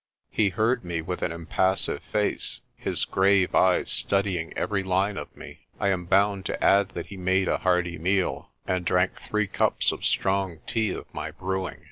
He 0.31 0.49
heard 0.49 0.83
me 0.83 1.03
with 1.03 1.21
an 1.21 1.31
impassive 1.31 2.01
face, 2.11 2.61
his 2.75 3.05
grave 3.05 3.53
eyes 3.53 3.91
study 3.91 4.39
ing 4.39 4.51
every 4.57 4.81
line 4.81 5.15
of 5.15 5.37
me. 5.37 5.67
I 5.79 5.89
am 5.89 6.05
bound 6.05 6.43
to 6.47 6.63
add 6.63 6.89
that 6.95 7.05
he 7.05 7.17
made 7.17 7.47
a 7.47 7.59
hearty 7.59 7.99
meal, 7.99 8.49
and 8.65 8.83
drank 8.83 9.21
three 9.21 9.45
cups 9.45 9.91
of 9.91 10.03
strong 10.03 10.57
tea 10.65 10.89
of 10.89 11.05
my 11.13 11.29
brewing. 11.29 11.77